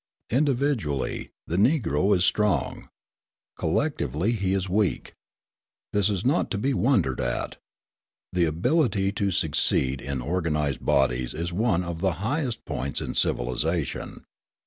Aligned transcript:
Individually, 0.31 1.29
the 1.45 1.57
Negro 1.57 2.17
is 2.17 2.25
strong. 2.25 2.89
Collectively, 3.55 4.31
he 4.31 4.55
is 4.55 4.67
weak. 4.67 5.13
This 5.93 6.09
is 6.09 6.25
not 6.25 6.49
to 6.49 6.57
be 6.57 6.73
wondered 6.73 7.19
at. 7.21 7.57
The 8.33 8.45
ability 8.45 9.11
to 9.11 9.29
succeed 9.29 10.01
in 10.01 10.19
organised 10.19 10.83
bodies 10.83 11.35
is 11.35 11.53
one 11.53 11.83
of 11.83 11.99
the 12.01 12.13
highest 12.13 12.65
points 12.65 12.99
in 12.99 13.13
civilisation. 13.13 14.25